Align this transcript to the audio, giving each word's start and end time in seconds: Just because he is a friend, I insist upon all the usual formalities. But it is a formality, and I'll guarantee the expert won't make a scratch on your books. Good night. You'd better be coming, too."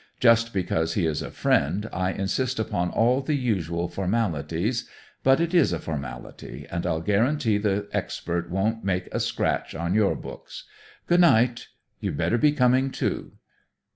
Just 0.19 0.51
because 0.51 0.95
he 0.95 1.05
is 1.05 1.21
a 1.21 1.29
friend, 1.29 1.87
I 1.93 2.11
insist 2.11 2.57
upon 2.57 2.89
all 2.89 3.21
the 3.21 3.35
usual 3.35 3.87
formalities. 3.87 4.89
But 5.21 5.39
it 5.39 5.53
is 5.53 5.71
a 5.71 5.77
formality, 5.77 6.65
and 6.71 6.87
I'll 6.87 7.01
guarantee 7.01 7.59
the 7.59 7.87
expert 7.93 8.49
won't 8.49 8.83
make 8.83 9.09
a 9.13 9.19
scratch 9.19 9.75
on 9.75 9.93
your 9.93 10.15
books. 10.15 10.63
Good 11.05 11.21
night. 11.21 11.67
You'd 11.99 12.17
better 12.17 12.39
be 12.39 12.51
coming, 12.51 12.89
too." 12.89 13.33